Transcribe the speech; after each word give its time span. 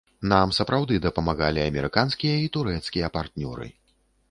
Нам 0.29 0.53
сапраўды 0.59 0.95
дапамагалі 1.03 1.61
амерыканскія 1.65 2.35
і 2.47 2.51
турэцкія 2.57 3.13
партнёры. 3.21 3.71